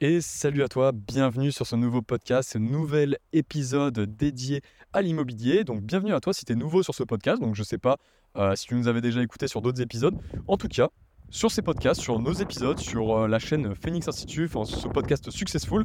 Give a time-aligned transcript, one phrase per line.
[0.00, 4.60] Et salut à toi, bienvenue sur ce nouveau podcast, ce nouvel épisode dédié
[4.92, 5.62] à l'immobilier.
[5.62, 7.40] Donc bienvenue à toi si tu es nouveau sur ce podcast.
[7.40, 7.98] Donc je sais pas
[8.36, 10.16] euh, si tu nous avais déjà écouté sur d'autres épisodes.
[10.48, 10.88] En tout cas,
[11.30, 15.30] sur ces podcasts, sur nos épisodes, sur euh, la chaîne Phoenix Institute, enfin, ce podcast
[15.30, 15.84] Successful,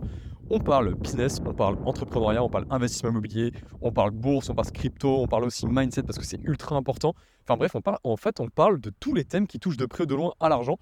[0.50, 4.72] on parle business, on parle entrepreneuriat, on parle investissement immobilier, on parle bourse, on parle
[4.72, 7.14] crypto, on parle aussi mindset parce que c'est ultra important.
[7.44, 9.86] Enfin bref, on parle, en fait, on parle de tous les thèmes qui touchent de
[9.86, 10.80] près ou de loin à l'argent.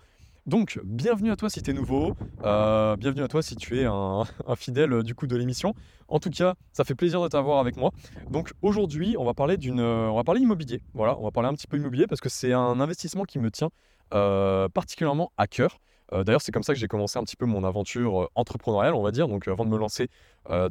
[0.47, 3.83] Donc, bienvenue à toi si tu es nouveau, euh, bienvenue à toi si tu es
[3.85, 4.23] un,
[4.55, 5.75] fidèle euh, du coup de l'émission.
[6.07, 7.91] En tout cas, ça fait plaisir de t'avoir avec moi.
[8.31, 10.81] Donc aujourd'hui, on va parler d'une, on va parler immobilier.
[10.93, 13.51] Voilà, on va parler un petit peu immobilier parce que c'est un investissement qui me
[13.51, 13.71] tient
[14.13, 15.79] euh, particulièrement à cœur.
[16.13, 18.93] Euh, d'ailleurs, c'est comme ça que j'ai commencé un petit peu mon aventure euh, entrepreneuriale,
[18.95, 19.27] on va dire.
[19.27, 20.09] Donc, avant de me lancer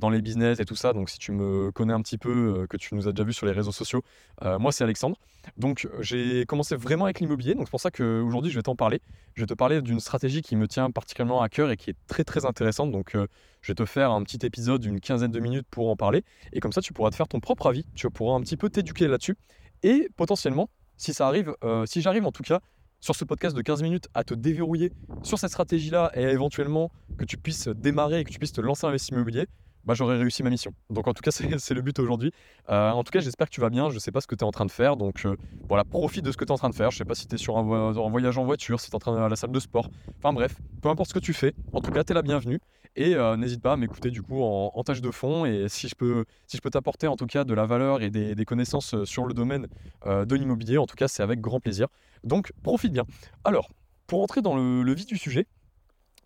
[0.00, 2.78] dans les business et tout ça, donc si tu me connais un petit peu, que
[2.78, 4.02] tu nous as déjà vu sur les réseaux sociaux,
[4.40, 5.18] moi c'est Alexandre.
[5.58, 7.54] Donc, j'ai commencé vraiment avec l'immobilier.
[7.54, 9.02] Donc, c'est pour ça qu'aujourd'hui, je vais t'en parler.
[9.34, 11.96] Je vais te parler d'une stratégie qui me tient particulièrement à cœur et qui est
[12.06, 12.90] très très intéressante.
[12.90, 13.18] Donc,
[13.60, 16.24] je vais te faire un petit épisode d'une quinzaine de minutes pour en parler.
[16.54, 17.84] Et comme ça, tu pourras te faire ton propre avis.
[17.94, 19.36] Tu pourras un petit peu t'éduquer là-dessus.
[19.82, 22.60] Et potentiellement, si ça arrive, si j'arrive en tout cas
[23.00, 27.24] sur ce podcast de 15 minutes à te déverrouiller sur cette stratégie-là et éventuellement que
[27.24, 29.46] tu puisses démarrer et que tu puisses te lancer un investissement immobilier,
[29.86, 30.74] bah, j'aurais réussi ma mission.
[30.90, 32.32] Donc en tout cas, c'est le but aujourd'hui.
[32.68, 33.88] Euh, en tout cas, j'espère que tu vas bien.
[33.88, 34.96] Je ne sais pas ce que tu es en train de faire.
[34.96, 35.36] Donc euh,
[35.68, 36.90] voilà, profite de ce que tu es en train de faire.
[36.90, 38.96] Je ne sais pas si tu es sur un, voyage en voiture, si tu es
[38.96, 39.88] en train d'aller à la salle de sport.
[40.18, 41.54] Enfin bref, peu importe ce que tu fais.
[41.72, 42.60] En tout cas, tu es la bienvenue.
[42.98, 45.44] Et euh, n'hésite pas à m'écouter du coup en, tâche de fond.
[45.44, 48.10] Et si je peux, si je peux t'apporter en tout cas de la valeur et
[48.10, 49.66] des, connaissances sur le domaine
[50.06, 51.88] de l'immobilier, en tout cas, c'est avec grand plaisir.
[52.24, 53.04] Donc profite bien.
[53.44, 53.70] Alors,
[54.06, 55.46] pour entrer dans le vif du sujet,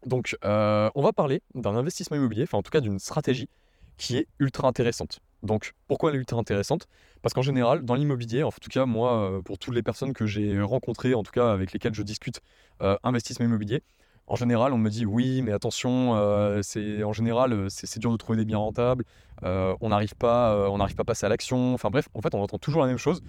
[0.06, 3.48] donc, euh, on va parler d'un investissement immobilier, enfin en tout cas d'une stratégie
[3.96, 5.20] qui est ultra intéressante.
[5.42, 6.86] Donc, pourquoi elle est ultra intéressante?
[7.22, 10.26] Parce qu'en général, dans l'immobilier, en tout cas moi, euh, pour toutes les personnes que
[10.26, 12.40] j'ai rencontrées, en tout cas avec lesquelles je discute
[12.80, 13.82] euh, investissement immobilier,
[14.26, 16.14] en général, on me dit oui, mais attention,
[16.62, 19.04] c'est en général, c'est dur de trouver des biens rentables,
[19.42, 21.74] on n'arrive pas, on n'arrive pas à passer à l'action.
[21.74, 23.24] Enfin bref, en fait, on entend toujours la même chose.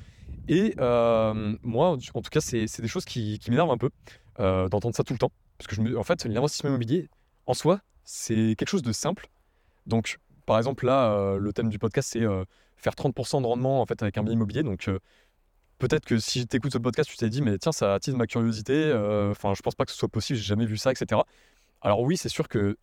[0.48, 3.90] Et moi, en tout cas, c'est des choses qui, qui m'énervent un peu
[4.38, 5.32] d'entendre ça tout le temps.
[5.58, 7.10] Parce que, je en fait, l'investissement immobilier,
[7.46, 9.28] en soi, c'est quelque chose de simple.
[9.86, 12.44] Donc, par exemple, là, euh, le thème du podcast, c'est euh,
[12.78, 14.64] faire 30% de rendement en fait, avec un bien immobilier.
[14.64, 15.00] Donc, euh,
[15.78, 18.28] peut-être que si tu écoutes ce podcast, tu t'es dit, mais tiens, ça attise ma
[18.28, 18.92] curiosité.
[19.32, 21.22] Enfin, je pense pas que ce soit possible, j'ai jamais vu ça, etc.
[21.82, 22.78] Alors, oui, c'est sûr que,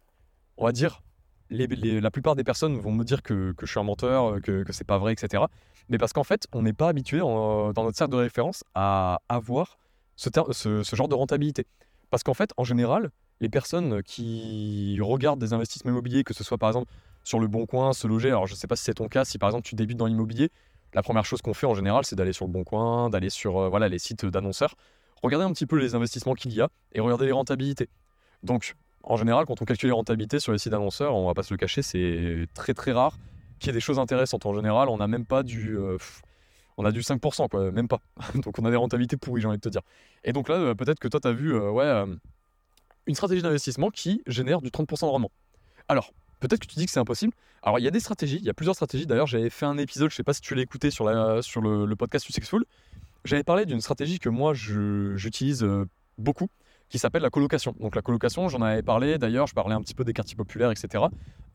[0.56, 1.03] on va dire,
[1.50, 4.84] la plupart des personnes vont me dire que, je suis un menteur, que, que c'est
[4.84, 5.44] pas vrai, etc.
[5.88, 9.78] Mais parce qu'en fait, on n'est pas habitué dans notre cercle de référence à avoir
[10.19, 11.67] ce, genre de rentabilité.
[12.11, 16.59] Parce qu'en fait, en général, les personnes qui regardent des investissements immobiliers, que ce soit
[16.59, 16.91] par exemple
[17.25, 19.25] sur le bon coin, se loger, alors je ne sais pas si c'est ton cas,
[19.25, 20.51] si par exemple tu débutes dans l'immobilier,
[20.95, 23.59] la première chose qu'on fait en général, c'est d'aller sur le bon coin, d'aller sur
[23.59, 24.75] euh, voilà, les sites d'annonceurs,
[25.23, 27.89] regarder un petit peu les investissements qu'il y a et regarder les rentabilités.
[28.43, 31.43] Donc, en général, quand on calcule les rentabilités sur les sites d'annonceurs, on va pas
[31.43, 33.17] se le cacher, c'est très très rare
[33.59, 34.47] qu'il y ait des choses intéressantes.
[34.47, 35.77] En général, on n'a même pas du.
[35.77, 35.99] Euh,
[36.78, 38.00] on a du 5%, quoi, même pas.
[38.37, 39.83] donc on a des rentabilités pourries, j'ai envie de te dire.
[40.25, 42.06] Et donc là, euh, peut-être que toi, tu as vu euh, euh,
[43.06, 45.33] une stratégie d'investissement qui génère du 30% de rendement.
[45.88, 47.33] Alors, peut-être que tu dis que c'est impossible.
[47.62, 49.06] Alors, il y a des stratégies, il y a plusieurs stratégies.
[49.06, 51.97] D'ailleurs, j'avais fait un épisode, je sais pas si tu l'as écouté sur le, le
[51.97, 52.65] podcast Successful.
[53.25, 55.67] J'avais parlé d'une stratégie que moi, j'utilise
[56.17, 56.49] beaucoup
[56.88, 57.75] qui s'appelle la colocation.
[57.81, 60.71] Donc la colocation, j'en avais parlé d'ailleurs, je parlais un petit peu des quartiers populaires,
[60.71, 61.04] etc.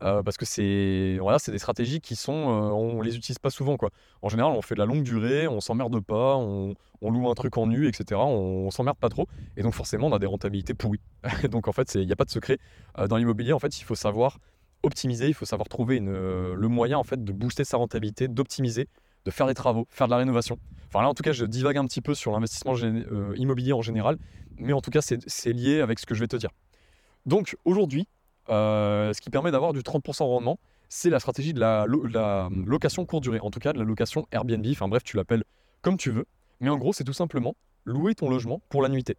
[0.02, 3.50] Euh, parce que c'est voilà, c'est des stratégies qui sont, euh, on les utilise pas
[3.50, 3.90] souvent quoi.
[4.22, 7.58] En général, on fait de la longue durée, on s'emmerde pas, on, loue un truc
[7.58, 8.20] en nu, etc.
[8.24, 11.00] On, s'emmerde pas trop, et donc forcément, on a des rentabilités pourries.
[11.50, 12.58] donc en fait, il n'y a pas de secret
[12.98, 13.52] euh, dans l'immobilier.
[13.52, 14.38] En fait, il faut savoir
[14.82, 18.88] optimiser, il faut savoir trouver une, le moyen en fait de booster sa rentabilité, d'optimiser,
[19.24, 20.58] de faire des travaux, faire de la rénovation.
[20.88, 22.74] Enfin là, en tout cas, je divague un petit peu sur l'investissement
[23.34, 24.18] immobilier en général,
[24.58, 26.50] mais en tout cas, c'est lié avec ce que je vais te dire.
[27.26, 28.06] Donc aujourd'hui,
[28.50, 33.04] euh, ce qui permet d'avoir du 30% de rendement, c'est la stratégie de la, location
[33.06, 35.44] courte durée, en tout cas de la location Airbnb, enfin bref, tu l'appelles
[35.82, 36.26] comme tu veux,
[36.60, 39.16] mais en gros, c'est tout simplement louer ton logement pour la nuitée.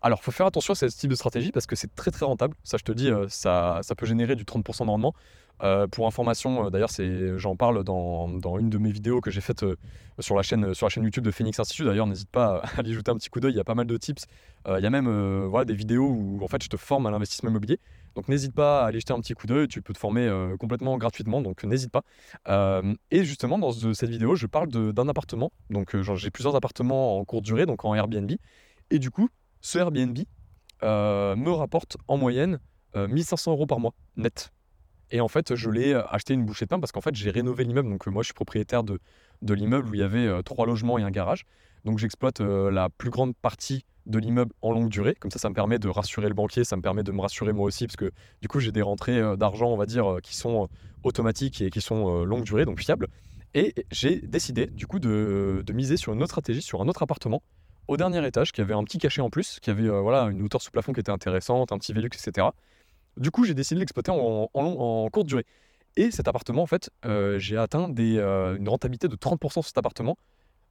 [0.00, 2.56] Alors, faut faire attention à ce type de stratégie parce que c'est très très rentable.
[2.64, 5.14] Ça, je te dis, euh, ça, ça peut générer du 30% de rendement.
[5.62, 6.90] Euh, pour information, euh, d'ailleurs,
[7.36, 8.28] j'en parle dans,
[8.58, 11.86] une de mes vidéos que j'ai la chaîne, sur la chaîne YouTube de Phoenix Institute.
[11.86, 13.52] D'ailleurs, n'hésite pas à aller jeter un petit coup d'œil.
[13.52, 14.24] Il y a pas mal de tips.
[14.66, 15.06] il y a même
[15.64, 17.78] des vidéos où en fait je te forme à l'investissement immobilier.
[18.14, 19.68] Donc n'hésite pas à aller jeter un petit coup d'œil.
[19.68, 21.40] Tu peux te former complètement gratuitement.
[21.40, 22.02] Donc n'hésite pas.
[23.10, 25.52] et justement, dans cette vidéo, je parle d'un appartement.
[25.70, 28.32] Donc j'ai plusieurs appartements en courte durée, donc en Airbnb.
[28.90, 29.28] Et du coup,
[29.62, 30.18] ce Airbnb
[30.82, 32.58] euh, me rapporte en moyenne
[32.94, 34.52] 1500 euh, euros par mois net.
[35.12, 37.30] Et en fait, je l'ai euh, acheté une bouchée de pain parce qu'en fait, j'ai
[37.30, 37.88] rénové l'immeuble.
[37.88, 38.98] Donc, moi, je suis propriétaire de,
[39.42, 41.44] de l'immeuble où il y avait trois logements et un garage.
[41.84, 45.16] Donc j'exploite la plus grande partie de l'immeuble en longue durée.
[45.18, 47.52] Comme ça, ça me permet de rassurer le banquier, ça me permet de me rassurer
[47.52, 50.68] moi aussi, parce que du coup, j'ai des rentrées d'argent, on va dire, qui sont
[51.02, 53.08] automatiques et qui sont longue durée, donc fiables.
[53.54, 57.42] Et j'ai décidé, du coup, de, miser sur une autre stratégie, sur un autre appartement,
[57.88, 60.62] au dernier étage, qui avait un petit cachet en plus, qui avait voilà, une hauteur
[60.62, 62.46] sous plafond qui était intéressante, un petit Velux, etc.
[63.16, 65.46] Du coup, j'ai décidé de l'exploiter en, courte durée.
[65.96, 66.90] Et cet appartement, en fait,
[67.36, 70.16] j'ai atteint des, une rentabilité de 30% sur cet appartement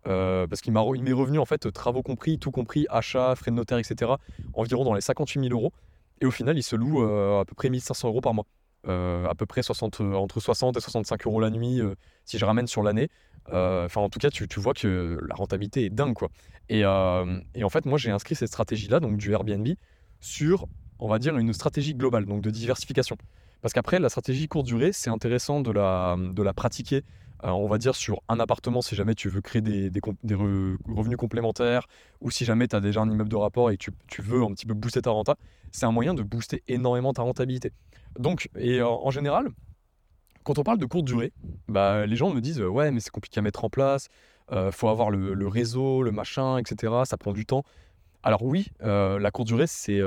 [0.07, 3.77] euh, parce qu'il m'est revenu en fait travaux compris, tout compris, achat, frais de notaire,
[3.77, 4.13] etc.
[4.53, 5.71] environ dans les 58 000 euros.
[6.21, 8.45] Et au final, il se loue euh, à peu près 1500 euros par mois.
[8.87, 11.81] Euh, à peu près 60, entre 60 et 65 euros la nuit
[12.25, 13.09] si je ramène sur l'année.
[13.47, 16.29] Enfin, en tout cas, tu, vois que la rentabilité est dingue, quoi.
[16.69, 19.67] Et, et en fait, moi, j'ai inscrit cette stratégie-là, donc du Airbnb,
[20.19, 20.67] sur,
[21.01, 23.17] on va dire, une stratégie globale, donc de diversification.
[23.61, 27.03] Parce qu'après, la stratégie courte durée, c'est intéressant de la, de la pratiquer
[27.43, 29.91] on va dire sur un appartement si jamais tu veux créer des,
[30.87, 31.87] revenus complémentaires
[32.21, 34.51] ou si jamais tu as déjà un immeuble de rapport et tu, tu veux un
[34.51, 35.35] petit peu booster ta renta,
[35.71, 37.71] c'est un moyen de booster énormément ta rentabilité.
[38.19, 39.49] Donc, et euh, en général,
[40.43, 41.33] quand on parle de courte durée,
[41.67, 44.07] bah, les gens me disent ouais mais c'est compliqué à mettre en place,
[44.51, 46.93] euh, faut avoir le, réseau, le machin, etc.
[47.05, 47.63] Ça prend du temps.
[48.23, 49.99] Alors oui, euh, la courte durée, c'est,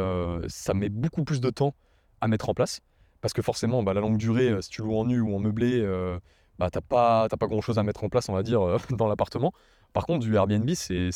[0.49, 1.75] ça met beaucoup plus de temps
[2.21, 2.81] à mettre en place.
[3.21, 5.83] Parce que forcément, bah, la longue durée, si tu loues en nu ou en meublé,
[6.59, 9.53] bah, t'as pas, grand chose à mettre en place, on va dire, euh, dans l'appartement.
[9.93, 11.11] Par contre, du Airbnb, c'est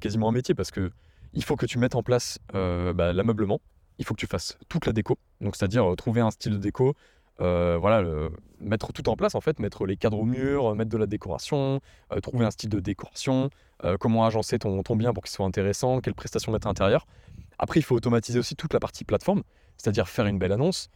[0.00, 0.90] quasiment un métier parce que
[1.34, 3.60] il faut que tu mettes en place euh, bah, l'ameublement,
[3.98, 6.58] il faut que tu fasses toute la déco, donc c'est-à-dire euh, trouver un style de
[6.58, 6.94] déco,
[7.42, 8.04] voilà,
[8.60, 11.80] mettre tout en place en fait, mettre les cadres au mur, mettre de la décoration,
[12.22, 13.50] trouver un style de décoration,
[14.00, 17.06] comment agencer ton, bien pour qu'il soit intéressant, quelles prestations mettre à l'intérieur.
[17.58, 19.42] Après, il faut automatiser aussi toute la partie plateforme,
[19.76, 20.88] c'est-à-dire faire une belle annonce,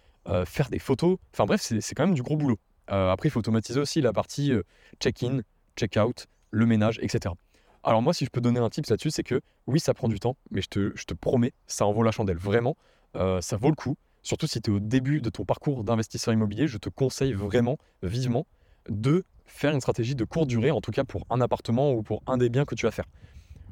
[0.45, 1.19] faire des photos.
[1.33, 2.59] Enfin bref, c'est quand même du gros boulot.
[2.91, 4.63] Euh, après, il faut automatiser aussi la partie euh,
[5.01, 5.41] check-in,
[5.77, 7.35] check-out, le ménage, etc.
[7.83, 10.21] Alors moi, si je peux donner un tip là-dessus, c'est que oui, ça prend du
[10.21, 12.39] temps, mais je te, je te promets, ça en vaut la chandelle.
[12.39, 12.77] Vraiment,
[13.17, 13.97] euh, ça vaut le coup.
[14.27, 17.79] Surtout si tu es au début de ton parcours d'investisseur immobilier, je te conseille vraiment,
[18.03, 18.45] vivement,
[18.89, 22.25] de faire une stratégie de courte durée, en tout cas pour un appartement ou pour
[22.27, 23.05] un des biens que tu vas faire.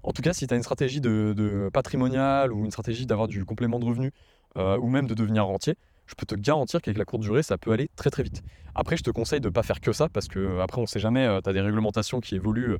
[0.04, 3.44] En tout cas, si tu as une stratégie de, patrimoniale ou une stratégie d'avoir du
[3.44, 4.12] complément de revenu
[4.54, 5.74] ou même de devenir rentier,
[6.06, 8.42] je peux te garantir qu'avec la courte durée, ça peut aller très très vite.
[8.74, 10.82] Après, je te conseille de ne pas faire que ça parce que euh, après, on
[10.82, 12.76] ne sait jamais, euh, tu as des réglementations qui évoluent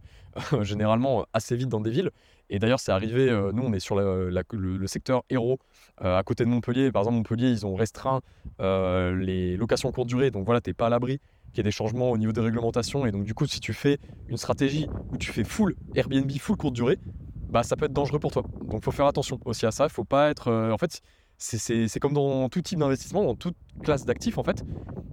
[0.52, 2.10] euh, généralement assez vite dans des villes.
[2.50, 5.58] Et d'ailleurs, c'est arrivé, nous, on est sur le, secteur héros
[5.98, 6.92] à côté de Montpellier.
[6.92, 8.20] Par exemple, Montpellier, ils ont restreint
[8.58, 10.30] les locations courte durée.
[10.30, 11.20] Donc voilà, tu n'es pas à l'abri
[11.52, 13.06] qu'il y ait des changements au niveau des réglementations.
[13.06, 13.98] Et donc, du coup, si tu fais
[14.28, 16.98] une stratégie où tu fais full Airbnb, full courte durée,
[17.48, 18.42] bah, ça peut être dangereux pour toi.
[18.42, 19.84] Donc, il faut faire attention aussi à ça.
[19.84, 20.52] Il faut pas être.
[20.52, 21.00] en fait,
[21.38, 24.64] c'est comme dans tout type d'investissement, dans toute classe d'actifs en fait.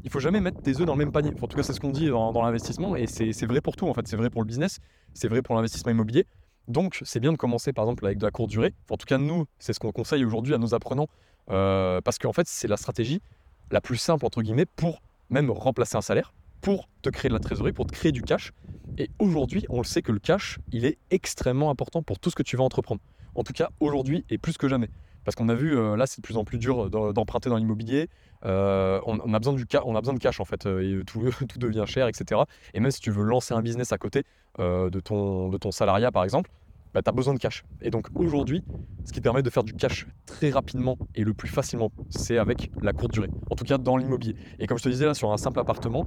[0.04, 1.32] Il faut jamais mettre tes œufs dans le même panier.
[1.42, 3.94] en tout cas, c'est ce qu'on dit dans, l'investissement et c'est vrai pour tout en
[3.94, 4.08] fait.
[4.08, 4.80] C'est vrai pour le business,
[5.14, 6.26] c'est vrai pour l'investissement immobilier.
[6.72, 8.74] Donc, c'est bien de commencer par exemple avec de la courte durée.
[8.90, 11.08] en tout cas, nous, c'est ce qu'on conseille aujourd'hui à nos apprenants
[11.50, 13.22] euh, parce qu'en fait, c'est la stratégie
[13.72, 17.40] la plus simple entre guillemets pour même remplacer un salaire, pour te créer de la
[17.40, 18.54] trésorerie, pour te créer du cash.
[18.98, 22.36] Et aujourd'hui, on le sait que le cash, il est extrêmement important pour tout ce
[22.36, 23.02] que tu vas entreprendre.
[23.36, 24.90] En tout cas, aujourd'hui et plus que jamais.
[25.24, 28.10] Parce qu'on a vu, euh, là, c'est de plus en plus dur d'emprunter dans l'immobilier.
[28.44, 30.64] Euh, on, a besoin du on a besoin de cash, en fait.
[31.06, 32.42] Tout, devient cher, etc.
[32.74, 34.24] Et même si tu veux lancer un business à côté
[34.58, 36.50] de, ton, de ton salariat, par exemple,
[36.94, 37.64] bah, tu as besoin de cash.
[37.82, 38.64] Et donc aujourd'hui,
[39.06, 42.72] ce qui permet de faire du cash très rapidement et le plus facilement, c'est avec
[42.82, 43.30] la courte durée.
[43.50, 44.36] En tout cas, dans l'immobilier.
[44.60, 46.06] Et comme je te disais là, sur un simple appartement,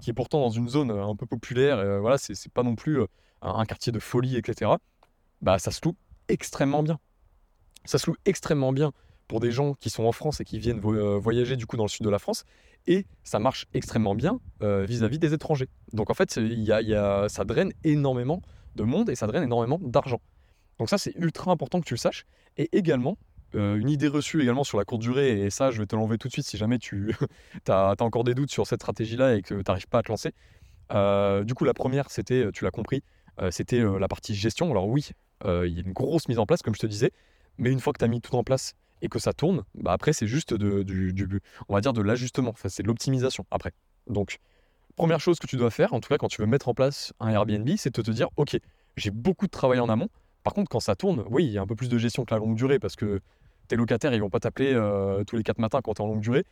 [0.00, 3.00] qui est pourtant dans une zone un peu populaire, voilà, c'est pas non plus
[3.42, 4.72] un quartier de folie, etc.
[5.40, 5.96] Bah, ça se loue
[6.28, 6.98] extrêmement bien.
[7.84, 8.92] Ça se loue extrêmement bien
[9.28, 11.84] pour des gens qui sont en France et qui viennent euh, voyager du coup dans
[11.84, 12.44] le sud de la France.
[12.86, 15.68] Et ça marche extrêmement bien euh, vis-à-vis des étrangers.
[15.92, 18.42] Donc en fait, y y a, ça draine énormément
[18.74, 20.20] de monde et ça draine énormément d'argent.
[20.78, 22.24] Donc ça, c'est ultra important que tu le saches.
[22.56, 23.16] Et également,
[23.54, 26.18] euh, une idée reçue également sur la courte durée, et ça, je vais te l'enlever
[26.18, 27.14] tout de suite si jamais tu
[27.68, 30.32] as, encore des doutes sur cette stratégie-là et que tu n'arrives pas à te lancer.
[31.44, 33.02] du coup, la première, c'était, tu l'as compris,
[33.50, 34.70] c'était la partie gestion.
[34.70, 35.10] Alors oui,
[35.44, 37.12] il y a une grosse mise en place, comme je te disais,
[37.58, 39.92] mais une fois que tu as mis tout en place et que ça tourne, bah
[39.92, 42.54] après, c'est juste de, du, on va dire de l'ajustement.
[42.66, 43.72] C'est de l'optimisation après.
[44.06, 44.38] Donc,
[44.96, 47.12] première chose que tu dois faire, en tout cas quand tu veux mettre en place
[47.20, 48.58] un Airbnb, c'est de te dire, OK,
[48.96, 50.08] j'ai beaucoup de travail en amont.
[50.42, 52.34] Par contre, quand ça tourne, oui, il y a un peu plus de gestion que
[52.34, 53.20] la longue durée parce que
[53.68, 56.08] tes locataires, ils vont pas t'appeler euh, tous les quatre matins quand tu es en
[56.08, 56.44] longue durée.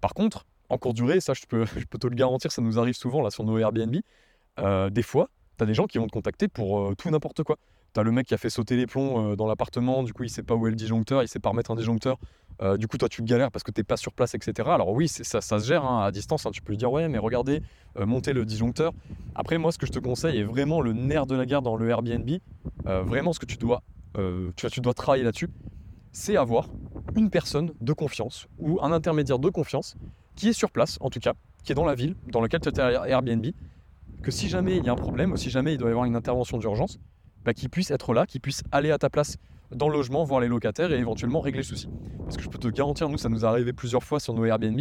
[0.00, 2.78] Par contre, en courte durée, ça, je peux, je peux te le garantir, ça nous
[2.78, 3.96] arrive souvent là sur nos Airbnb.
[4.58, 7.42] Euh, des fois, tu as des gens qui vont te contacter pour euh, tout n'importe
[7.42, 7.58] quoi
[7.92, 10.42] T'as le mec qui a fait sauter les plombs dans l'appartement, du coup il sait
[10.42, 12.18] pas où est le disjoncteur, il sait pas remettre un disjoncteur.
[12.78, 14.68] du coup toi tu galères parce que t'es pas sur place, etc.
[14.72, 16.50] Alors oui, ça, se gère hein, à distance, hein.
[16.52, 17.60] tu peux lui dire ouais mais regardez,
[17.98, 18.92] montez le disjoncteur.
[19.34, 21.76] Après moi ce que je te conseille est vraiment le nerf de la guerre dans
[21.76, 22.30] le Airbnb,
[22.84, 23.82] vraiment ce que tu dois,
[24.56, 25.48] tu, dois travailler là-dessus,
[26.12, 26.68] c'est avoir
[27.16, 29.96] une personne de confiance ou un intermédiaire de confiance
[30.34, 31.34] qui est sur place en tout cas,
[31.64, 33.46] qui est dans la ville dans laquelle tu es Airbnb,
[34.22, 36.06] que si jamais il y a un problème, ou si jamais il doit y avoir
[36.06, 36.98] une intervention d'urgence,
[37.44, 39.36] bah, qu'il puisse être là, qu'il puisse aller à ta place
[39.74, 41.88] dans le logement, voir les locataires et éventuellement régler le souci.
[42.18, 44.44] Parce que je peux te garantir, nous, ça nous est arrivé plusieurs fois sur nos
[44.44, 44.80] Airbnb.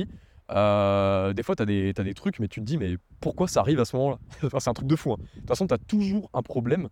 [0.51, 3.61] Euh, des fois, tu as, as, des trucs, mais tu te dis, mais pourquoi ça
[3.61, 4.17] arrive à ce moment-là?
[4.59, 5.13] C'est un truc de fou.
[5.13, 5.17] Hein.
[5.35, 6.89] De toute façon, tu as toujours un problème,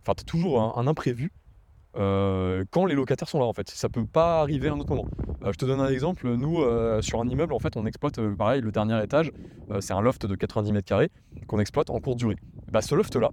[0.00, 1.32] enfin, tu as toujours un imprévu
[1.94, 3.68] euh, quand les locataires sont là en fait.
[3.68, 5.08] Ça peut pas arriver à un autre moment.
[5.44, 6.26] Euh, je te donne un exemple.
[6.26, 6.56] Nous,
[7.02, 9.30] sur un immeuble, en fait, on exploite pareil le dernier étage.
[9.80, 11.10] c'est un loft de 90 mètres carrés
[11.46, 12.36] qu'on exploite en courte durée.
[12.70, 13.30] Bah, ce loft là,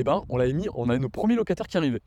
[0.00, 2.02] eh ben, on l'avait on a nos premiers locataires qui arrivaient.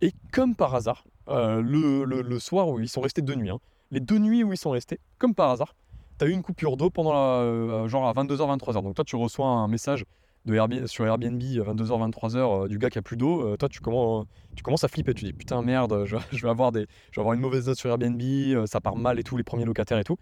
[0.00, 3.58] Et comme par hasard, le, soir où ils sont restés deux nuits, hein,
[3.90, 5.74] les deux nuits où ils sont restés, comme par hasard,
[6.18, 8.82] tu as eu une coupure d'eau pendant la, genre à 22h, 23h.
[8.82, 10.04] Donc toi, tu reçois un message
[10.46, 13.80] de Airbnb, sur Airbnb 22h, 23h du gars qui a plus d'eau, euh, toi tu
[13.80, 15.14] commences, à flipper.
[15.14, 17.90] Tu dis putain merde, je, vais avoir des, je vais avoir une mauvaise note sur
[17.90, 20.16] Airbnb, euh, ça part mal et tout, les premiers locataires et tout.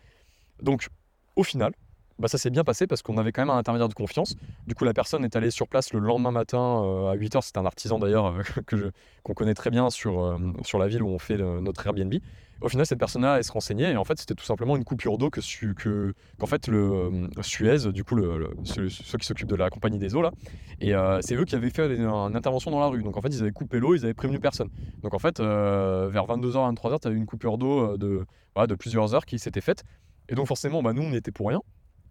[0.62, 0.88] Donc
[1.36, 1.72] au final,
[2.18, 4.36] bah, ça s'est bien passé parce qu'on avait quand même un intermédiaire de confiance.
[4.66, 7.40] Du coup, la personne est allée sur place le lendemain matin euh, à 8h.
[7.42, 8.34] C'est un artisan d'ailleurs
[8.66, 12.14] que qu'on connaît très bien sur, sur la ville où on fait notre Airbnb.
[12.60, 15.16] Au final, cette personne-là, elle se renseignait et en fait, c'était tout simplement une coupure
[15.16, 15.40] d'eau que,
[15.74, 18.18] que qu'en fait le euh, Suez, du coup,
[18.64, 20.32] ceux, qui s'occupent de la compagnie des eaux là,
[20.80, 23.02] et euh, c'est eux qui avaient fait une, intervention dans la rue.
[23.04, 24.70] Donc en fait, ils avaient coupé l'eau, ils avaient prévenu personne.
[25.02, 29.14] Donc en fait, euh, vers 22h, 23h, tu avais une coupure d'eau de, de plusieurs
[29.14, 29.84] heures qui s'était faite.
[30.28, 31.60] Et donc forcément, bah, nous, on n'était pour rien.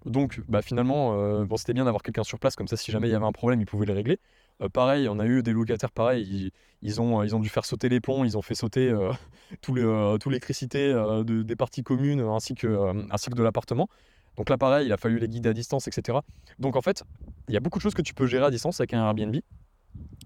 [0.07, 3.11] Donc bah, finalement, bon, c'était bien d'avoir quelqu'un sur place, comme ça, si jamais il
[3.11, 4.19] y avait un problème, ils pouvaient le régler.
[4.61, 8.23] Euh, pareil, on a eu des locataires pareil, ils, ont, dû faire sauter les plombs,
[8.25, 9.11] ils ont fait sauter euh,
[9.61, 10.93] tout, euh, l'électricité
[11.25, 13.87] des parties communes ainsi que, de l'appartement.
[14.35, 16.19] Donc là, pareil, il a fallu les guider à distance, etc.
[16.59, 17.03] Donc en fait,
[17.47, 19.35] il y a beaucoup de choses que tu peux gérer à distance avec un Airbnb.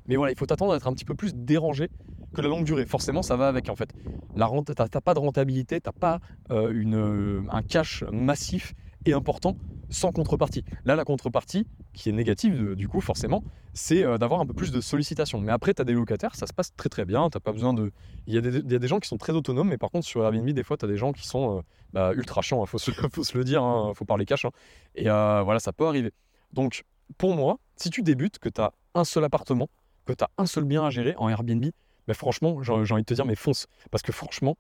[0.08, 1.90] Mais voilà, il faut t'attendre à être un petit peu plus dérangé
[2.34, 2.86] que la longue durée.
[2.86, 3.94] Forcément, ça va avec en fait.
[4.36, 6.20] Rente, t'as pas de rentabilité, t'as pas
[6.50, 8.74] une, un cash massif
[9.06, 9.58] et important
[9.92, 10.64] sans contrepartie.
[10.86, 13.44] Là, la contrepartie, qui est négative du coup, forcément,
[13.74, 15.40] c'est euh, d'avoir un peu plus de sollicitations.
[15.40, 17.74] Mais après, tu as des locataires, ça se passe très très bien, tu pas besoin
[17.74, 17.92] de...
[18.26, 20.64] Il y, a des, gens qui sont très autonomes, mais par contre, sur Airbnb, des
[20.64, 21.62] fois, tu as des gens qui sont euh,
[21.94, 24.46] bah, ultra chiants, hein, faut, se, le dire, hein, faut parler cash.
[24.46, 24.52] Hein.
[24.96, 26.14] Et euh, voilà, ça peut arriver.
[26.54, 26.84] Donc,
[27.18, 29.70] pour moi, si tu débutes, que tu as un seul appartement,
[30.06, 31.66] que tu as un seul bien à gérer en Airbnb,
[32.08, 33.68] bah, franchement, j'ai envie de te dire, mais fonce.
[33.90, 34.56] Parce que franchement,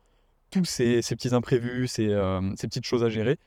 [0.49, 3.37] tous ces, petits imprévus, ces petites choses à gérer,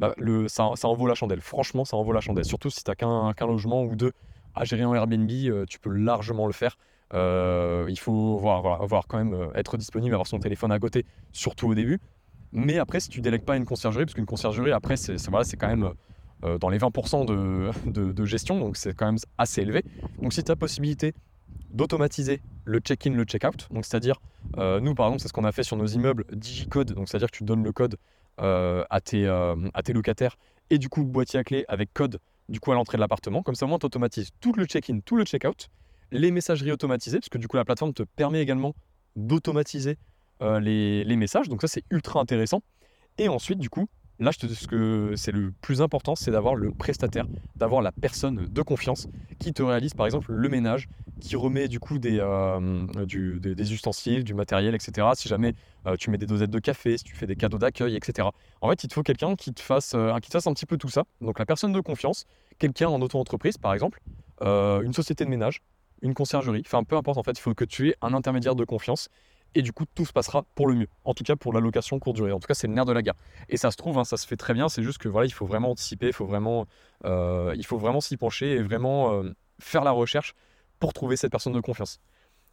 [0.00, 0.14] bah,
[0.48, 1.42] ça, en vaut la chandelle.
[1.42, 2.46] Franchement, ça en vaut la chandelle.
[2.46, 2.94] Surtout si tu n'as
[3.34, 4.12] qu'un logement ou deux
[4.54, 6.78] à gérer en Airbnb, euh, tu peux largement le faire.
[7.12, 11.04] Euh, il faut voir, voir, quand même euh, être disponible, avoir son téléphone à côté,
[11.32, 12.00] surtout au début.
[12.52, 15.18] Mais après, si tu délègues pas une conciergerie, parce qu'une conciergerie, après, c'est
[15.58, 15.92] quand même
[16.58, 17.26] dans les 20%
[17.86, 19.84] de, gestion, donc c'est quand même assez élevé.
[20.22, 21.12] Donc si tu as possibilité
[21.70, 24.16] d'automatiser le check-in, le check-out, c'est-à-dire,
[24.56, 27.44] nous par exemple, c'est ce qu'on a fait sur nos immeubles digicode, c'est-à-dire que tu
[27.44, 27.96] donnes le code
[28.40, 30.36] à, tes, euh, à tes locataires
[30.70, 33.42] et du coup boîtier à clé avec code du coup à l'entrée de l'appartement.
[33.42, 35.68] Comme ça, au moins, tu automatises tout le check-in, tout le check-out,
[36.10, 38.74] les messageries automatisées, parce que du coup, la plateforme te permet également
[39.14, 39.98] d'automatiser
[40.42, 41.48] euh, les, les, messages.
[41.48, 42.62] Donc ça, c'est ultra intéressant.
[43.18, 43.88] Et ensuite, du coup,
[44.20, 47.80] Là, je te dis ce que c'est le plus important, c'est d'avoir le prestataire, d'avoir
[47.80, 49.08] la personne de confiance
[49.38, 50.88] qui te réalise par exemple le ménage,
[51.20, 52.86] qui remet du coup des, euh,
[53.58, 55.08] ustensiles, du matériel, etc.
[55.14, 55.54] Si jamais
[55.86, 58.28] euh, tu mets des dosettes de café, si tu fais des cadeaux d'accueil, etc.
[58.60, 60.66] En fait, il te faut quelqu'un qui te fasse, euh, qui te fasse un petit
[60.66, 61.04] peu tout ça.
[61.22, 62.26] Donc la personne de confiance,
[62.58, 64.02] quelqu'un en auto-entreprise par exemple,
[64.42, 65.62] une société de ménage,
[66.02, 68.64] une conciergerie, enfin peu importe en fait, il faut que tu aies un intermédiaire de
[68.64, 69.08] confiance
[69.54, 70.88] et du coup tout se passera pour le mieux.
[71.04, 72.32] En tout cas pour la location courte durée.
[72.32, 73.14] En tout cas c'est le nerf de la guerre.
[73.48, 74.68] Et ça se trouve, hein, ça se fait très bien.
[74.68, 76.66] C'est juste que voilà, il faut vraiment anticiper, il faut vraiment,
[77.04, 77.54] euh,
[78.00, 80.34] s'y pencher et vraiment euh, faire la recherche
[80.78, 82.00] pour trouver cette personne de confiance.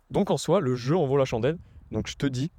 [0.09, 1.57] Donc en soi, le jeu en vaut la chandelle.
[1.91, 2.51] Donc je te dis,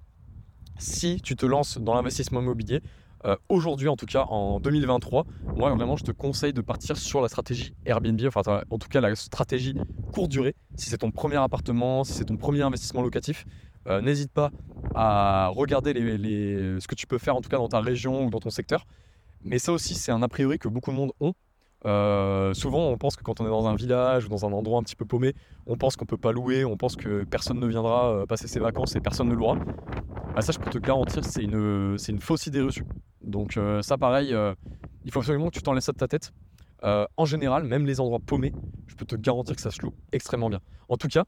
[0.78, 2.80] si tu te lances dans l'investissement immobilier,
[3.24, 5.26] euh, aujourd'hui en tout cas en 2023,
[5.56, 9.00] moi vraiment je te conseille de partir sur la stratégie Airbnb, enfin en tout cas
[9.00, 9.74] la stratégie
[10.12, 10.54] courte durée.
[10.76, 13.44] Si c'est ton premier appartement, si c'est ton premier investissement locatif,
[13.88, 14.50] euh, n'hésite pas
[14.94, 18.40] à regarder ce que tu peux faire en tout cas dans ta région ou dans
[18.40, 18.86] ton secteur.
[19.44, 21.32] Mais ça aussi, c'est un a priori que beaucoup de monde ont.
[21.86, 24.80] Euh, souvent, on pense que quand on est dans un village ou dans un endroit
[24.80, 25.34] un petit peu paumé,
[25.66, 28.58] on pense qu'on peut pas louer, on pense que personne ne viendra euh, passer ses
[28.58, 29.56] vacances et personne ne louera.
[30.34, 32.84] Bah, ça, je peux te garantir, c'est une, c'est une fausse idée reçue.
[33.22, 34.34] Donc ça, pareil,
[35.04, 36.32] il faut absolument que tu t'en laisses ça de ta tête.
[36.82, 38.52] en général, même les endroits paumés,
[38.86, 40.60] je peux te garantir que ça se loue extrêmement bien.
[40.88, 41.24] En tout cas,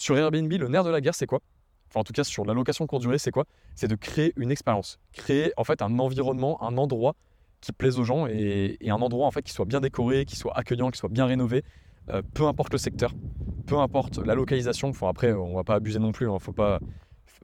[0.00, 1.40] Sur Airbnb, le nerf de la guerre, c'est quoi?
[1.90, 3.46] Enfin, en tout cas, sur la location courte durée, c'est quoi?
[3.74, 5.00] C'est de créer une expérience.
[5.12, 7.16] Créer, en fait, un environnement, un endroit
[7.60, 10.56] qui plaise aux gens et, un endroit, en fait, qui soit bien décoré, qui soit
[10.56, 11.64] accueillant, qui soit bien rénové,
[12.08, 13.12] euh, peu importe le secteur,
[13.66, 14.90] peu importe la localisation.
[14.90, 16.30] Enfin, après, on va pas abuser non plus.
[16.30, 16.78] Hein, faut pas.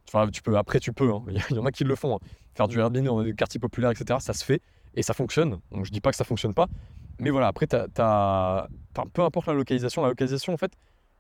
[0.09, 0.57] Enfin, tu peux.
[0.57, 1.13] Après, tu peux.
[1.13, 1.25] Hein.
[1.51, 2.17] Il y en a qui le font.
[2.17, 2.21] Hein.
[2.55, 4.21] Faire du Airbnb dans des quartiers populaires, etc.
[4.21, 4.63] Ça se fait
[4.95, 5.59] et ça fonctionne.
[5.73, 6.69] Donc, je dis pas que ça fonctionne pas,
[7.19, 7.49] mais voilà.
[7.49, 8.69] Après, as,
[9.13, 10.73] peu importe la localisation, la localisation, en fait,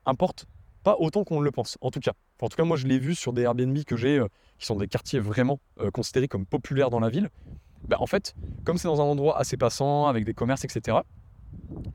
[0.07, 0.47] importe
[0.87, 1.77] pas autant qu'on le pense.
[1.81, 2.13] En tout cas.
[2.41, 4.77] en tout cas, moi, je l'ai vu sur des Airbnb que j'ai, euh, qui sont
[4.77, 7.29] des quartiers vraiment euh, considérés comme populaires dans la ville.
[7.89, 10.99] Bah, en fait, comme c'est dans un endroit assez passant, avec des commerces, etc.,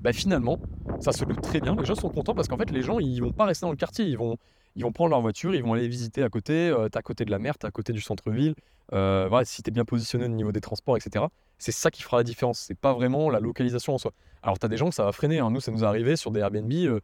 [0.02, 0.60] bah, finalement,
[1.00, 1.74] ça se loue très bien.
[1.78, 3.78] Les gens sont contents parce qu'en fait, les gens, ils vont pas rester dans le
[3.78, 4.04] quartier.
[4.04, 4.36] Ils vont,
[4.76, 6.70] ils vont prendre leur voiture, ils vont aller visiter à côté.
[6.70, 8.56] Euh, à côté de la mer, tu à côté du centre-ville.
[8.92, 11.26] Euh, voilà, si tu es bien positionné au niveau des transports, etc.
[11.58, 12.60] C'est ça qui fera la différence.
[12.60, 14.12] C'est pas vraiment la localisation en soi.
[14.44, 15.40] Alors, tu as des gens que ça va freiner.
[15.40, 15.50] Hein.
[15.52, 17.00] Nous, ça nous est arrivé sur des Airbnb, euh,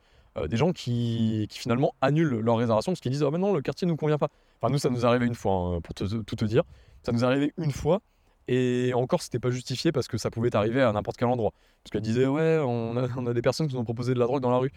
[0.47, 3.85] des gens qui, finalement annulent leur réservation parce qu'ils disent Oh, mais non, le quartier
[3.85, 4.29] ne nous convient pas.
[4.61, 6.63] Enfin, nous, ça nous arrivé une fois, hein, pour tout te dire.
[7.03, 8.01] Ça nous arrivé une fois.
[8.47, 11.51] Et encore, c'était pas justifié parce que ça pouvait arriver à n'importe quel endroit.
[11.83, 12.95] Parce qu'elle disait, ouais, on
[13.27, 14.71] a, des personnes qui nous ont proposé de la drogue dans la rue.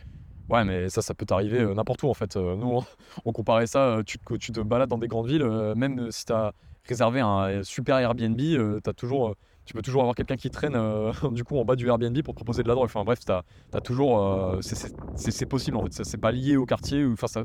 [0.48, 2.36] Ouais, mais ça, ça peut t'arriver euh, n'importe où en fait.
[2.36, 2.82] Euh, nous,
[3.24, 6.32] on, comparait ça, euh, tu, tu, te balades dans des grandes villes, même si tu
[6.32, 6.52] as
[6.88, 8.40] réservé un super Airbnb,
[8.84, 9.36] as toujours,
[9.70, 10.76] tu peux toujours avoir quelqu'un qui traîne
[11.30, 12.86] du coup en bas du Airbnb pour proposer de la drogue.
[12.86, 14.58] Enfin bref, tu as, toujours.
[14.60, 16.04] c'est possible en fait.
[16.04, 17.06] C'est pas lié au quartier.
[17.06, 17.42] Enfin, ça,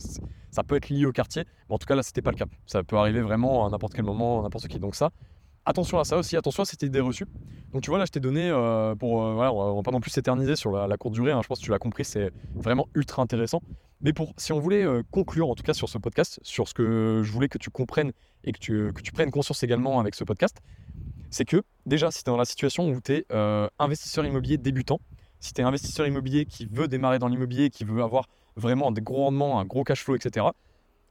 [0.50, 2.48] ça peut être lié au quartier, mais en tout cas là, c'était pas le cas.
[2.66, 4.80] Ça peut arriver vraiment à n'importe quel moment, n'importe qui.
[4.80, 5.12] Donc ça,
[5.66, 7.28] attention à ça aussi, attention à cette idée reçue.
[7.74, 9.52] Donc tu vois, là, je t'ai donné, euh, pour, euh, voilà,
[9.84, 11.42] pas non plus s'éterniser sur la, courte durée, hein.
[11.44, 13.62] je pense que tu l'as compris, c'est vraiment ultra intéressant.
[14.02, 16.74] Mais pour, si on voulait euh, conclure, en tout cas sur ce podcast, sur ce
[16.74, 18.12] que je voulais que tu comprennes
[18.44, 20.62] et que tu, que tu prennes conscience également avec ce podcast,
[21.36, 23.26] c'est que déjà, si tu es dans la situation où tu es
[23.78, 25.02] investisseur immobilier débutant,
[25.42, 29.02] si tu es investisseur immobilier qui veut démarrer dans l'immobilier, qui veut avoir vraiment des
[29.02, 30.46] gros rendements, un gros cash flow, etc.,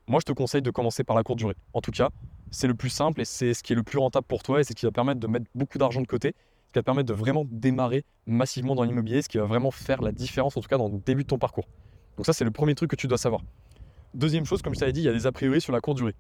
[0.07, 1.57] moi, je te conseille de commencer par la courte durée.
[1.75, 2.09] En tout cas,
[2.51, 4.65] c'est le plus simple et c'est ce qui est le plus rentable pour toi et
[4.65, 6.35] c'est ce qui va permettre de mettre beaucoup d'argent de côté,
[6.69, 10.01] ce qui va permettre de vraiment démarrer massivement dans l'immobilier, ce qui va vraiment faire
[10.01, 11.69] la différence, en tout cas dans le début de ton parcours.
[12.17, 13.43] Donc ça, c'est le premier truc que tu dois savoir.
[14.15, 15.99] Deuxième chose, comme je t'avais dit, il y a des a priori sur la courte
[15.99, 16.15] durée.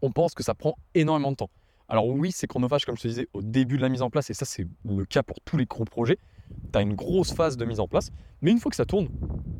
[0.00, 1.50] On pense que ça prend énormément de temps.
[1.88, 4.28] Alors oui, c'est chronophage, comme je te disais, au début de la mise en place,
[4.30, 6.18] et ça c'est le cas pour tous les gros projets.
[6.72, 8.10] Tu as une grosse phase de mise en place,
[8.42, 9.08] mais une fois que ça tourne,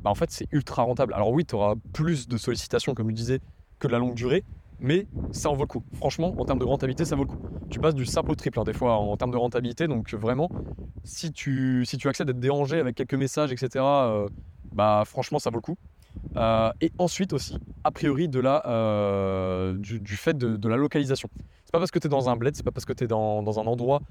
[0.02, 1.14] bah en fait c'est ultra rentable.
[1.14, 3.40] Alors oui, tu auras plus de sollicitations, comme je disais,
[3.78, 4.44] que de la longue durée,
[4.80, 5.84] mais ça en vaut le coup.
[5.94, 7.38] Franchement, en termes de rentabilité, ça vaut le coup.
[7.70, 9.86] Tu passes du simple au triple, hein, des fois, en termes de rentabilité.
[9.86, 10.50] Donc, vraiment,
[11.04, 14.28] si tu, si tu acceptes d'être dérangé avec quelques messages, etc., euh,
[14.72, 15.76] bah, franchement, ça vaut le coup.
[16.36, 21.28] Euh, et ensuite aussi, a priori, de la, euh, du, fait de, la localisation.
[21.64, 23.06] C'est pas parce que tu es dans un bled, c'est pas parce que tu es
[23.06, 24.02] dans, dans, un endroit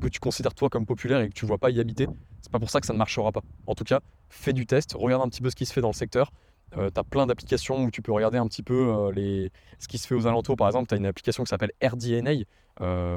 [0.00, 2.06] que tu considères toi comme populaire et que tu vois pas y habiter,
[2.42, 3.42] c'est pas pour ça que ça ne marchera pas.
[3.66, 5.88] En tout cas, fais du test, regarde un petit peu ce qui se fait dans
[5.88, 6.32] le secteur.
[6.76, 9.50] Euh, tu as plein d'applications où tu peux regarder un petit peu euh, les...
[9.80, 10.56] ce qui se fait aux alentours.
[10.56, 12.44] Par exemple, tu as une application qui s'appelle RDNA.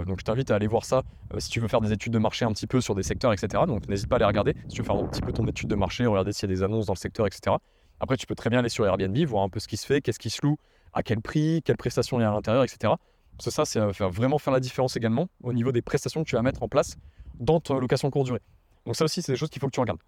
[0.06, 1.04] Donc je t'invite à aller voir ça
[1.38, 3.64] si tu veux faire des études de marché un petit peu sur des secteurs, etc.
[3.66, 4.56] Donc n'hésite pas à les regarder.
[4.68, 6.56] Si tu veux faire un petit peu ton étude de marché, regarder s'il y a
[6.56, 7.56] des annonces dans le secteur, etc.
[8.00, 10.02] Après, tu peux très bien aller sur Airbnb, voir un peu ce qui se fait,
[10.02, 10.58] qu'est-ce qui se loue,
[10.94, 12.94] à quel prix, quelles prestations il y a à l'intérieur, etc.
[13.38, 16.36] Parce que ça, c'est vraiment faire la différence également au niveau des prestations que tu
[16.36, 16.98] vas mettre en place
[17.40, 18.42] dans ta location courte durée.
[18.86, 20.00] Donc ça aussi, c'est des choses qu'il faut que tu regardes.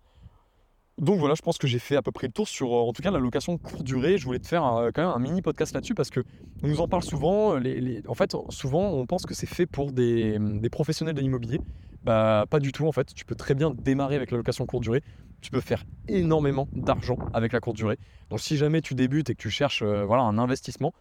[0.97, 2.93] Donc voilà, je pense que j'ai fait à peu près le tour sur, euh, en
[2.93, 4.17] tout cas, la location courte durée.
[4.17, 4.61] Je voulais te faire
[4.93, 6.21] quand même un mini podcast là-dessus parce que
[6.63, 7.55] on nous en parle souvent.
[7.55, 10.39] Les, en fait, souvent, on pense que c'est fait pour des,
[10.71, 11.59] professionnels de l'immobilier.
[12.03, 13.13] Bah, pas du tout en fait.
[13.13, 15.01] Tu peux très bien démarrer avec la location courte durée.
[15.41, 17.97] Tu peux faire énormément d'argent avec la courte durée.
[18.29, 20.93] Donc, si jamais tu débutes et que tu cherches euh, voilà, un investissement,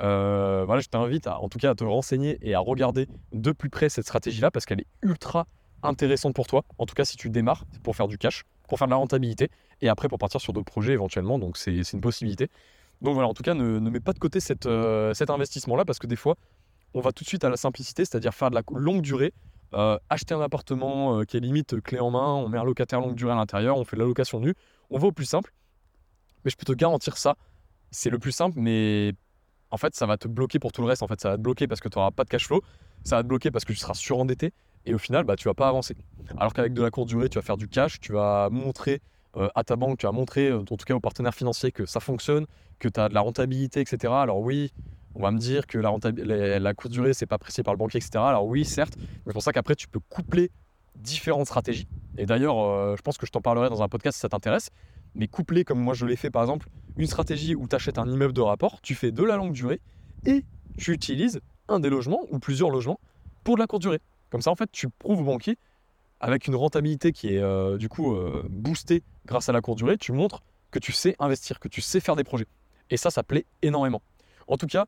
[0.00, 3.70] euh, voilà, je t'invite en tout cas à te renseigner et à regarder de plus
[3.70, 5.46] près cette stratégie-là parce qu'elle est ultra
[5.82, 6.64] intéressante pour toi.
[6.78, 9.50] En tout cas, si tu démarres, pour faire du cash pour faire de la rentabilité
[9.82, 11.38] et après pour partir sur d'autres projets éventuellement.
[11.38, 12.48] Donc c'est une possibilité.
[13.02, 16.06] Donc voilà, en tout cas, ne, mets pas de côté euh, cet investissement-là parce que
[16.06, 16.36] des fois,
[16.94, 19.34] on va tout de suite à la simplicité, c'est-à-dire faire de la longue durée,
[19.74, 23.00] euh, acheter un appartement euh, qui est limite clé en main, on met un locataire
[23.00, 24.54] longue durée à l'intérieur, on fait de la location nue,
[24.88, 25.52] on va au plus simple.
[26.46, 27.36] Mais je peux te garantir ça,
[27.90, 29.12] c'est le plus simple, mais
[29.70, 31.02] en fait, ça va te bloquer pour tout le reste.
[31.02, 32.62] En fait, ça va te bloquer parce que tu n'auras pas de cash flow,
[33.04, 34.54] ça va te bloquer parce que tu seras surendetté,
[34.86, 35.96] et au final, bah, tu vas pas avancer.
[36.36, 39.00] Alors qu'avec de la courte durée, tu vas faire du cash, tu vas montrer
[39.36, 41.86] euh, à ta banque, tu vas montrer, euh, en tout cas aux partenaires financiers, que
[41.86, 42.46] ça fonctionne,
[42.78, 44.12] que tu as de la rentabilité, etc.
[44.16, 44.72] Alors oui,
[45.14, 48.10] on va me dire que la, courte durée, c'est pas apprécié par le banquier, etc.
[48.16, 50.50] Alors oui, certes, mais c'est pour ça qu'après, tu peux coupler
[50.96, 51.88] différentes stratégies.
[52.18, 54.70] Et d'ailleurs, euh, je pense que je t'en parlerai dans un podcast si ça t'intéresse.
[55.14, 58.08] Mais coupler, comme moi je l'ai fait par exemple, une stratégie où tu achètes un
[58.08, 59.80] immeuble de rapport, tu fais de la longue durée
[60.24, 60.44] et
[60.78, 62.98] tu utilises un des logements ou plusieurs logements
[63.44, 64.00] pour de la courte durée.
[64.32, 65.58] Comme ça, en fait, tu prouves au banquier,
[66.18, 69.98] avec une rentabilité qui est euh, du coup euh, boostée grâce à la courte durée,
[69.98, 72.46] tu montres que tu sais investir, que tu sais faire des projets.
[72.88, 74.00] Et ça, ça plaît énormément.
[74.48, 74.86] En tout cas,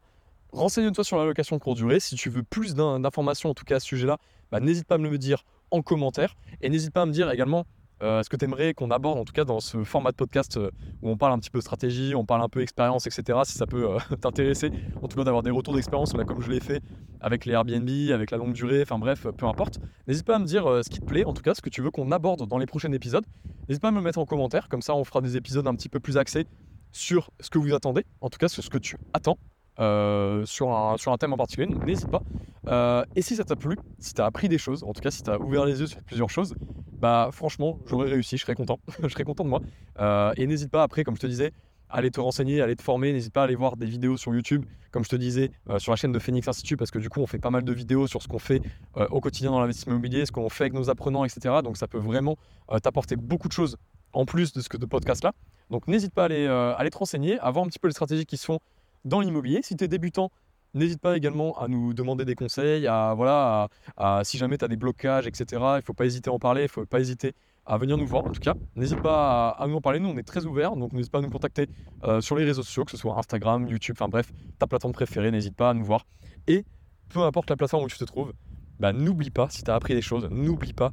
[0.53, 2.01] renseigne-toi sur la location courte durée.
[2.01, 4.17] Si tu veux plus d'informations, en tout cas à ce sujet-là,
[4.51, 6.37] bah, n'hésite pas à me le dire en commentaire.
[6.63, 7.67] Et n'hésite pas à me dire également
[8.05, 10.57] euh, ce que tu aimerais qu'on aborde, en tout cas dans ce format de podcast
[10.57, 10.71] euh,
[11.03, 13.41] où on parle un petit peu stratégie, on parle un peu expérience, etc.
[13.45, 14.71] Si ça peut euh, t'intéresser,
[15.03, 16.83] en tout cas d'avoir des retours d'expérience, comme je l'ai fait
[17.21, 19.79] avec les Airbnb, avec la longue durée, enfin bref, peu importe.
[20.07, 21.81] N'hésite pas à me dire ce qui te plaît, en tout cas ce que tu
[21.81, 23.25] veux qu'on aborde dans les prochains épisodes.
[23.69, 25.75] N'hésite pas à me le mettre en commentaire, comme ça on fera des épisodes un
[25.75, 26.47] petit peu plus axés
[26.93, 29.39] sur ce que vous attendez, en tout cas sur ce que tu attends
[29.81, 32.23] euh, sur, un, sur un thème en particulier, n'hésite pas.
[32.69, 35.23] Euh, et si ça t'a plu, si t'as appris des choses, en tout cas si
[35.23, 36.55] t'as ouvert les yeux sur plusieurs choses,
[36.93, 38.79] bah franchement, j'aurais réussi, je serais content.
[39.03, 39.61] je serais content de moi.
[40.01, 41.53] Euh, et n'hésite pas après, comme je te disais,
[41.91, 43.13] à aller te renseigner, à aller te former.
[43.13, 45.97] N'hésite pas à aller voir des vidéos sur YouTube, comme je te disais, sur la
[45.97, 48.23] chaîne de Phoenix Institute, parce que du coup, on fait pas mal de vidéos sur
[48.23, 48.63] ce qu'on fait
[49.11, 51.57] au quotidien dans l'investissement immobilier, ce qu'on fait avec nos apprenants, etc.
[51.63, 52.37] Donc ça peut vraiment
[52.83, 53.77] t'apporter beaucoup de choses
[54.13, 55.35] en plus de ce que podcast là.
[55.71, 57.95] Donc n'hésite pas à aller, à aller te renseigner, à voir un petit peu les
[57.95, 58.61] stratégies qui se font
[59.05, 59.61] dans l'immobilier.
[59.63, 60.31] Si tu es débutant,
[60.75, 63.69] n'hésite pas également à nous demander des conseils, voilà,
[64.23, 65.47] si jamais tu as des blocages, etc.
[65.53, 67.35] Il ne faut pas hésiter à en parler, il ne faut pas hésiter
[67.67, 68.25] à venir nous voir.
[68.27, 70.01] En tout cas, n'hésite pas à, nous en parler.
[70.01, 71.69] Nous, on est très ouverts, donc n'hésite pas à nous contacter
[72.05, 75.31] euh, sur les réseaux sociaux, que ce soit Instagram, YouTube, enfin bref, ta plateforme préférée,
[75.31, 76.07] n'hésite pas à nous voir.
[76.47, 76.65] Et
[77.09, 78.33] peu importe la plateforme où tu te trouves,
[78.81, 80.93] bah, n'oublie pas, si tu as appris des choses, n'oublie pas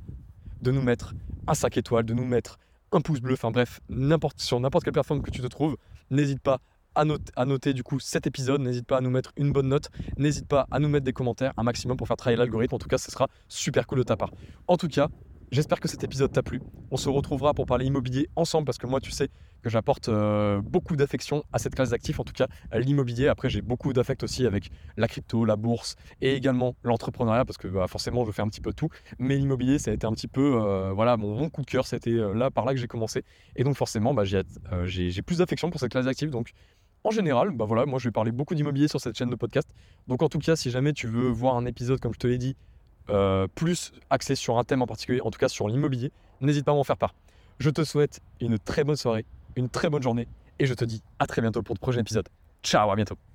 [0.61, 1.13] de nous mettre
[1.47, 2.57] un 5 étoiles, de nous mettre
[2.91, 5.77] un pouce bleu, enfin bref, n'importe, sur n'importe quelle plateforme que tu te trouves,
[6.09, 6.59] n'hésite pas
[6.95, 8.61] à noter, du coup cet épisode.
[8.61, 9.89] N'hésite pas à nous mettre une bonne note.
[10.17, 12.75] N'hésite pas à nous mettre des commentaires, un maximum pour faire travailler l'algorithme.
[12.75, 14.31] En tout cas, ce sera super cool de ta part.
[14.67, 15.09] En tout cas,
[15.51, 16.61] j'espère que cet épisode t'a plu.
[16.91, 19.29] On se retrouvera pour parler immobilier ensemble parce que moi, tu sais
[19.61, 23.27] que j'apporte euh, beaucoup d'affection à cette classe d'actifs, en tout cas l'immobilier.
[23.27, 27.67] Après, j'ai beaucoup d'affect aussi avec la crypto, la bourse et également l'entrepreneuriat parce que
[27.67, 28.89] bah, forcément, je fais un petit peu tout.
[29.19, 31.85] Mais l'immobilier, ça a été un petit peu euh, voilà, mon, coup de cœur.
[31.85, 33.23] C'était euh, là par là que j'ai commencé.
[33.55, 36.31] Et donc, forcément, bah, j'ai plus d'affection pour cette classe d'actifs.
[36.31, 36.51] Donc,
[37.03, 39.67] en général, bah voilà, moi je vais parler beaucoup d'immobilier sur cette chaîne de podcast.
[40.07, 42.37] Donc en tout cas, si jamais tu veux voir un épisode, comme je te l'ai
[42.37, 42.55] dit,
[43.09, 46.11] euh, plus axé sur un thème en particulier, en tout cas sur l'immobilier,
[46.41, 47.15] n'hésite pas à m'en faire part.
[47.59, 50.27] Je te souhaite une très bonne soirée, une très bonne journée,
[50.59, 52.29] et je te dis à très bientôt pour le prochain épisode.
[52.63, 53.30] Ciao, à bientôt.